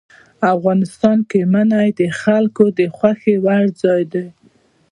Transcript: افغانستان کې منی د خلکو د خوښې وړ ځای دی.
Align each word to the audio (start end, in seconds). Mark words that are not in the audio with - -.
افغانستان 0.55 1.17
کې 1.29 1.39
منی 1.53 1.87
د 1.99 2.01
خلکو 2.21 2.65
د 2.79 2.81
خوښې 2.95 3.35
وړ 3.45 3.63
ځای 3.81 4.03
دی. 4.13 4.27